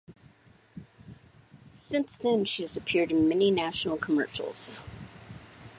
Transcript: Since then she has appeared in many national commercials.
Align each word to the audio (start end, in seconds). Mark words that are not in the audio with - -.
Since 1.73 2.17
then 2.17 2.43
she 2.43 2.63
has 2.63 2.75
appeared 2.75 3.11
in 3.11 3.29
many 3.29 3.51
national 3.51 3.97
commercials. 3.97 4.81